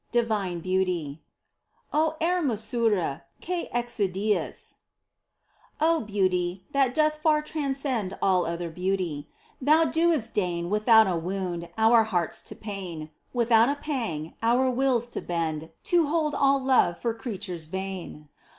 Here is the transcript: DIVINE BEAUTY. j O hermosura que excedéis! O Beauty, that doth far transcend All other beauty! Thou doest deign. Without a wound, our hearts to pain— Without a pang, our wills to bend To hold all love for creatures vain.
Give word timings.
DIVINE 0.11 0.61
BEAUTY. 0.61 1.13
j 1.13 1.19
O 1.93 2.15
hermosura 2.19 3.21
que 3.39 3.67
excedéis! 3.71 4.77
O 5.79 5.99
Beauty, 6.01 6.65
that 6.71 6.95
doth 6.95 7.17
far 7.21 7.43
transcend 7.43 8.17
All 8.19 8.47
other 8.47 8.71
beauty! 8.71 9.29
Thou 9.61 9.85
doest 9.85 10.33
deign. 10.33 10.71
Without 10.71 11.05
a 11.05 11.15
wound, 11.17 11.69
our 11.77 12.05
hearts 12.05 12.41
to 12.41 12.55
pain— 12.55 13.11
Without 13.31 13.69
a 13.69 13.75
pang, 13.75 14.33
our 14.41 14.71
wills 14.71 15.07
to 15.09 15.21
bend 15.21 15.69
To 15.83 16.07
hold 16.07 16.33
all 16.33 16.59
love 16.63 16.97
for 16.97 17.13
creatures 17.13 17.65
vain. 17.65 18.27